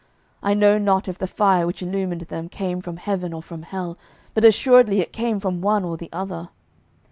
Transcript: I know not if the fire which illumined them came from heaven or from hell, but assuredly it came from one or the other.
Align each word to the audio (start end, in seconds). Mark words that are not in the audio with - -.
I 0.41 0.55
know 0.55 0.79
not 0.79 1.07
if 1.07 1.19
the 1.19 1.27
fire 1.27 1.67
which 1.67 1.83
illumined 1.83 2.21
them 2.21 2.49
came 2.49 2.81
from 2.81 2.97
heaven 2.97 3.33
or 3.33 3.43
from 3.43 3.61
hell, 3.61 3.99
but 4.33 4.43
assuredly 4.43 4.99
it 4.99 5.13
came 5.13 5.39
from 5.39 5.61
one 5.61 5.83
or 5.85 5.95
the 5.95 6.09
other. 6.11 6.49